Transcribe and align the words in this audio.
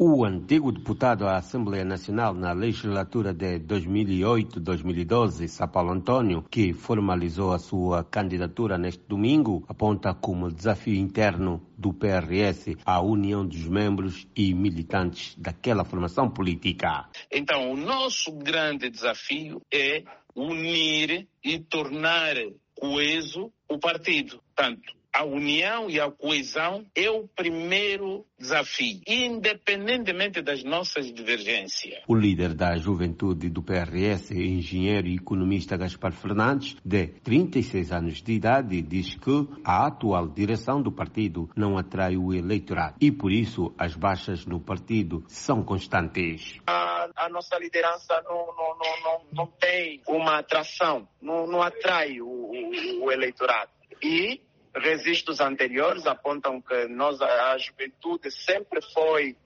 O 0.00 0.24
antigo 0.24 0.70
deputado 0.70 1.26
à 1.26 1.38
Assembleia 1.38 1.84
Nacional 1.84 2.32
na 2.32 2.52
legislatura 2.52 3.34
de 3.34 3.58
2008-2012, 3.58 5.48
Sapaulo 5.48 5.90
Antônio, 5.90 6.44
que 6.48 6.72
formalizou 6.72 7.52
a 7.52 7.58
sua 7.58 8.04
candidatura 8.04 8.78
neste 8.78 9.02
domingo, 9.08 9.64
aponta 9.66 10.14
como 10.14 10.52
desafio 10.52 10.94
interno 10.94 11.66
do 11.76 11.92
PRS 11.92 12.76
a 12.86 13.00
união 13.00 13.44
dos 13.44 13.66
membros 13.66 14.28
e 14.36 14.54
militantes 14.54 15.34
daquela 15.36 15.84
formação 15.84 16.30
política. 16.30 17.08
Então, 17.28 17.72
o 17.72 17.76
nosso 17.76 18.30
grande 18.30 18.88
desafio 18.90 19.60
é 19.68 20.04
unir 20.32 21.26
e 21.42 21.58
tornar 21.58 22.36
coeso 22.76 23.52
o 23.68 23.76
partido. 23.80 24.40
Tanto 24.54 24.97
a 25.12 25.24
união 25.24 25.90
e 25.90 26.00
a 26.00 26.10
coesão 26.10 26.84
é 26.94 27.10
o 27.10 27.26
primeiro 27.26 28.26
desafio, 28.38 29.00
independentemente 29.06 30.40
das 30.42 30.62
nossas 30.62 31.12
divergências. 31.12 32.02
O 32.06 32.14
líder 32.14 32.54
da 32.54 32.76
juventude 32.76 33.48
do 33.48 33.62
PRS, 33.62 34.30
engenheiro 34.30 35.08
e 35.08 35.16
economista 35.16 35.76
Gaspar 35.76 36.12
Fernandes, 36.12 36.76
de 36.84 37.08
36 37.08 37.92
anos 37.92 38.22
de 38.22 38.32
idade, 38.32 38.80
diz 38.82 39.14
que 39.14 39.48
a 39.64 39.86
atual 39.86 40.28
direção 40.28 40.80
do 40.80 40.92
partido 40.92 41.50
não 41.56 41.76
atrai 41.76 42.16
o 42.16 42.32
eleitorado 42.32 42.96
e, 43.00 43.10
por 43.10 43.32
isso, 43.32 43.74
as 43.78 43.94
baixas 43.94 44.46
no 44.46 44.60
partido 44.60 45.24
são 45.26 45.62
constantes. 45.64 46.58
A, 46.66 47.08
a 47.16 47.28
nossa 47.28 47.58
liderança 47.58 48.22
não, 48.24 48.46
não, 48.46 48.78
não, 48.78 49.02
não, 49.02 49.20
não 49.32 49.46
tem 49.46 50.00
uma 50.06 50.38
atração, 50.38 51.08
não, 51.20 51.46
não 51.46 51.62
atrai 51.62 52.20
o, 52.20 52.28
o, 52.28 53.04
o 53.04 53.12
eleitorado. 53.12 53.70
E 54.02 54.40
registros 54.78 55.40
anteriores 55.40 56.06
apontam 56.06 56.60
que 56.60 56.86
nós, 56.88 57.20
a 57.20 57.56
juventude 57.58 58.30
sempre 58.30 58.80
foi 58.92 59.36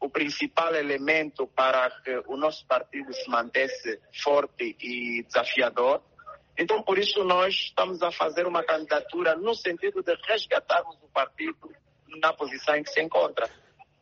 o 0.00 0.08
principal 0.08 0.74
elemento 0.74 1.46
para 1.46 1.90
que 2.02 2.22
o 2.26 2.36
nosso 2.36 2.64
partido 2.66 3.12
se 3.12 3.28
mantesse 3.28 4.00
forte 4.22 4.76
e 4.80 5.22
desafiador. 5.24 6.00
Então, 6.56 6.82
por 6.82 6.98
isso, 6.98 7.22
nós 7.24 7.54
estamos 7.54 8.02
a 8.02 8.10
fazer 8.10 8.46
uma 8.46 8.62
candidatura 8.62 9.36
no 9.36 9.54
sentido 9.54 10.02
de 10.02 10.16
resgatarmos 10.26 10.96
o 11.02 11.08
partido 11.08 11.70
na 12.20 12.32
posição 12.32 12.76
em 12.76 12.82
que 12.82 12.90
se 12.90 13.00
encontra. 13.00 13.48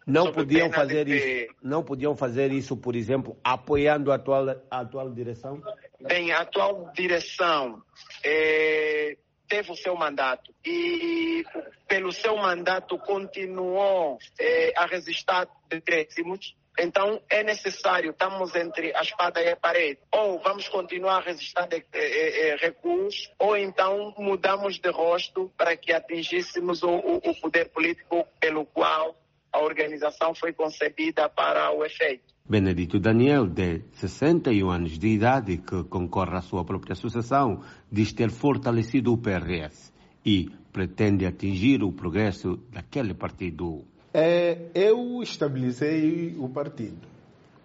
Não 0.07 0.31
podiam 0.31 0.71
fazer 0.71 1.09
isso, 1.09 1.55
não 1.61 1.83
podiam 1.83 2.17
fazer 2.17 2.53
isso, 2.53 2.77
por 2.77 2.95
exemplo, 2.95 3.37
apoiando 3.43 4.13
a 4.13 4.15
atual, 4.15 4.49
a 4.71 4.81
atual 4.81 5.11
direção? 5.11 5.61
Bem, 6.01 6.31
a 6.31 6.43
atual 6.43 6.93
direção 6.95 7.83
é, 8.23 9.17
teve 9.49 9.73
o 9.73 9.77
seu 9.77 9.95
mandato 9.97 10.55
e 10.65 11.45
pelo 11.89 12.13
seu 12.13 12.37
mandato 12.37 12.99
continuou 12.99 14.19
eh, 14.39 14.73
a 14.77 14.87
resistir 14.87 15.49
decréscimos. 15.69 16.57
Então 16.79 17.23
é 17.31 17.43
necessário, 17.43 18.11
estamos 18.11 18.55
entre 18.55 18.95
a 18.95 19.01
espada 19.01 19.41
e 19.41 19.51
a 19.51 19.57
parede. 19.57 19.99
Ou 20.13 20.39
vamos 20.41 20.69
continuar 20.69 21.19
a 21.19 21.21
resistir 21.21 21.67
de, 21.69 21.85
eh, 21.93 22.49
eh, 22.51 22.57
recuos, 22.57 23.31
ou 23.39 23.57
então 23.57 24.15
mudamos 24.19 24.79
de 24.79 24.91
rosto 24.91 25.51
para 25.57 25.77
que 25.77 25.93
atingíssemos 25.93 26.83
o, 26.83 26.91
o, 26.91 27.17
o 27.17 27.41
poder 27.41 27.71
político 27.71 28.27
pelo 28.39 28.67
qual 28.67 29.17
a 29.57 29.65
organização 29.65 30.35
foi 30.35 30.53
concebida 30.53 31.31
para 31.31 31.73
o 31.73 31.83
efeito. 31.83 32.35
Benedito 32.47 33.01
Daniel, 33.01 33.47
de 33.47 33.83
61 33.93 34.71
anos 34.71 34.99
de 34.99 35.09
idade, 35.09 35.57
que 35.57 35.83
concorre 35.85 36.37
à 36.37 36.43
sua 36.43 36.63
própria 36.63 36.93
associação, 36.93 37.63
diz 37.91 38.13
ter 38.13 38.31
fortalecido 38.31 39.15
o 39.15 39.19
PRS 39.19 39.93
e 40.25 40.51
pretende 40.71 41.25
atingir 41.25 41.83
o 41.83 41.91
progresso 41.91 42.59
daquele 42.71 43.15
partido. 43.15 43.83
É, 44.13 44.69
eu 44.75 45.23
estabilizei 45.23 46.37
o 46.39 46.51
partido. 46.51 47.09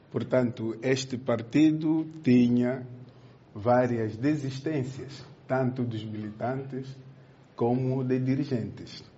Portanto, 0.10 0.78
este 0.82 1.18
partido 1.18 2.08
tinha 2.24 2.88
várias 3.54 4.16
desistências, 4.16 5.26
tanto 5.46 5.84
dos 5.84 6.06
militantes 6.06 6.88
como 7.54 8.02
de 8.04 8.18
dirigentes. 8.18 9.11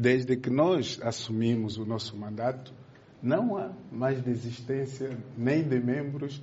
Desde 0.00 0.36
que 0.36 0.48
nós 0.48 1.00
assumimos 1.02 1.76
o 1.76 1.84
nosso 1.84 2.16
mandato, 2.16 2.72
não 3.20 3.56
há 3.56 3.72
mais 3.90 4.22
desistência 4.22 5.18
nem 5.36 5.64
de 5.64 5.80
membros, 5.80 6.40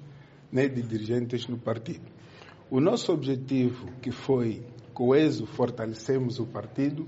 nem 0.51 0.67
de 0.67 0.81
dirigentes 0.81 1.47
no 1.47 1.57
partido. 1.57 2.03
O 2.69 2.81
nosso 2.81 3.13
objetivo, 3.13 3.89
que 4.01 4.11
foi 4.11 4.61
coeso, 4.93 5.45
fortalecemos 5.45 6.37
o 6.37 6.45
partido, 6.45 7.07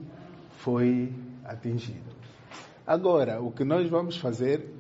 foi 0.60 1.14
atingido. 1.44 2.16
Agora, 2.86 3.42
o 3.42 3.52
que 3.52 3.66
nós 3.66 3.90
vamos 3.90 4.16
fazer 4.16 4.74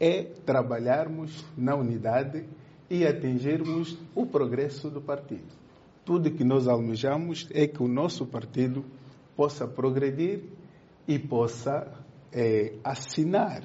é 0.00 0.24
trabalharmos 0.24 1.44
na 1.56 1.76
unidade 1.76 2.44
e 2.90 3.06
atingirmos 3.06 3.96
o 4.12 4.26
progresso 4.26 4.90
do 4.90 5.00
partido. 5.00 5.54
Tudo 6.04 6.32
que 6.32 6.42
nós 6.42 6.66
almejamos 6.66 7.46
é 7.52 7.68
que 7.68 7.80
o 7.80 7.86
nosso 7.86 8.26
partido 8.26 8.84
possa 9.36 9.68
progredir 9.68 10.60
e 11.06 11.18
possa 11.18 11.92
é, 12.32 12.74
assinar 12.82 13.62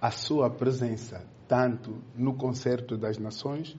a 0.00 0.10
sua 0.10 0.50
presença 0.50 1.26
tanto 1.46 1.98
no 2.16 2.34
Concerto 2.34 2.96
das 2.96 3.18
Nações 3.18 3.76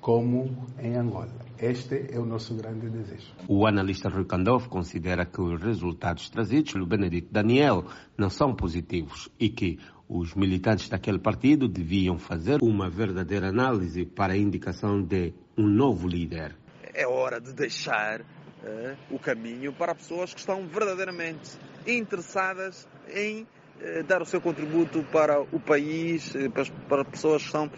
como 0.00 0.66
em 0.80 0.96
Angola. 0.96 1.30
Este 1.56 2.08
é 2.12 2.18
o 2.18 2.26
nosso 2.26 2.56
grande 2.56 2.90
desejo. 2.90 3.32
O 3.46 3.64
analista 3.64 4.08
Rui 4.08 4.24
Kandov 4.24 4.68
considera 4.68 5.24
que 5.24 5.40
os 5.40 5.62
resultados 5.62 6.28
trazidos 6.28 6.72
pelo 6.72 6.84
Benedito 6.86 7.32
Daniel 7.32 7.84
não 8.18 8.28
são 8.28 8.52
positivos 8.52 9.30
e 9.38 9.48
que 9.48 9.78
os 10.08 10.34
militantes 10.34 10.88
daquele 10.88 11.20
partido 11.20 11.68
deviam 11.68 12.18
fazer 12.18 12.58
uma 12.60 12.90
verdadeira 12.90 13.48
análise 13.48 14.04
para 14.04 14.32
a 14.32 14.36
indicação 14.36 15.00
de 15.00 15.32
um 15.56 15.68
novo 15.68 16.08
líder. 16.08 16.56
É 16.92 17.06
hora 17.06 17.40
de 17.40 17.54
deixar 17.54 18.26
uh, 18.62 18.96
o 19.14 19.18
caminho 19.18 19.72
para 19.72 19.94
pessoas 19.94 20.32
que 20.32 20.40
estão 20.40 20.66
verdadeiramente 20.66 21.50
interessadas 21.86 22.86
em 23.12 23.46
eh, 23.84 24.02
dar 24.04 24.22
o 24.22 24.24
seu 24.24 24.40
contributo 24.40 25.02
para 25.10 25.40
o 25.40 25.58
país, 25.58 26.36
eh, 26.36 26.48
para 26.88 27.04
pessoas 27.04 27.42
que 27.42 27.48
estão 27.48 27.68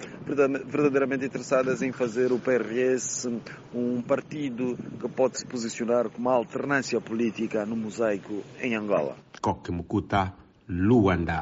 verdadeiramente 0.67 1.25
interessadas 1.25 1.81
em 1.81 1.93
fazer 1.93 2.31
o 2.31 2.39
PRS 2.39 3.27
um 3.75 4.03
partido 4.03 4.77
que 5.01 5.09
pode 5.09 5.39
se 5.39 5.47
posicionar 5.47 6.11
como 6.11 6.29
alternância 6.29 7.01
política 7.01 7.65
no 7.65 7.75
mosaico 7.75 8.43
em 8.61 8.75
Angola. 8.75 9.17
Coque 9.41 9.73
Mucuta, 9.73 10.35
Luanda. 10.69 11.41